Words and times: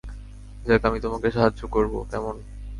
Jack, 0.65 0.81
আমি 0.85 0.99
তোমাকে 0.99 1.27
সাহায্য 1.31 1.61
করবো, 1.67 1.99
কেমন? 2.11 2.35